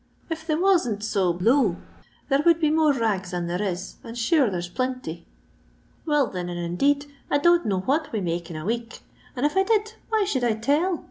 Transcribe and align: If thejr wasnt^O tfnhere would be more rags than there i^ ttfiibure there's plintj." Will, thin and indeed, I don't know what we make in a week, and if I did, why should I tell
If 0.31 0.47
thejr 0.47 0.57
wasnt^O 0.59 1.39
tfnhere 1.39 2.43
would 2.43 2.59
be 2.59 2.71
more 2.71 2.91
rags 2.91 3.29
than 3.29 3.45
there 3.45 3.59
i^ 3.59 3.73
ttfiibure 3.97 4.49
there's 4.49 4.67
plintj." 4.67 5.25
Will, 6.07 6.27
thin 6.31 6.49
and 6.49 6.59
indeed, 6.59 7.05
I 7.29 7.37
don't 7.37 7.67
know 7.67 7.81
what 7.81 8.11
we 8.11 8.19
make 8.19 8.49
in 8.49 8.55
a 8.55 8.65
week, 8.65 9.01
and 9.35 9.45
if 9.45 9.55
I 9.55 9.61
did, 9.61 9.93
why 10.09 10.23
should 10.23 10.43
I 10.43 10.55
tell 10.55 10.99